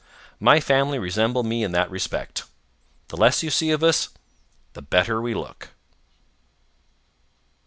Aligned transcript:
My 0.39 0.59
family 0.59 0.97
resemble 0.97 1.43
me 1.43 1.63
in 1.63 1.73
that 1.73 1.91
respect. 1.91 2.45
The 3.09 3.17
less 3.17 3.43
you 3.43 3.51
see 3.51 3.69
of 3.69 3.83
us, 3.83 4.09
the 4.73 4.81
better 4.81 5.21
we 5.21 5.35
look. 5.35 5.75